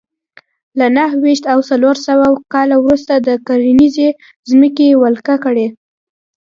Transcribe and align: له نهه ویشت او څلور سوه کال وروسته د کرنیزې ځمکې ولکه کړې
له 0.79 0.87
نهه 0.95 1.15
ویشت 1.23 1.45
او 1.53 1.59
څلور 1.69 1.95
سوه 2.07 2.25
کال 2.53 2.69
وروسته 2.77 3.13
د 3.17 3.29
کرنیزې 3.47 4.09
ځمکې 4.49 4.87
ولکه 5.03 5.35
کړې 5.43 5.67